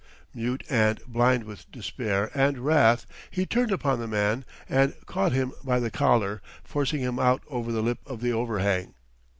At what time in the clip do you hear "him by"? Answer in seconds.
5.31-5.79